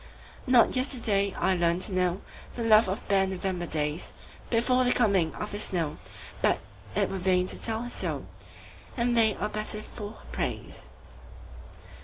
[0.47, 5.59] Not yesterday I learned to knowThe love of bare November daysBefore the coming of the
[5.59, 5.97] snow,
[6.41, 6.57] But
[6.95, 8.25] it were vain to tell her so,
[8.97, 10.89] And they are better for her praise.